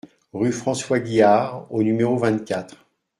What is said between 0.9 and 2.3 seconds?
Guihard au numéro